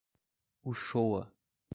[0.69, 1.29] Uchoa